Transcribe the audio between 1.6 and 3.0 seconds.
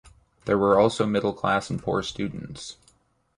and poor students.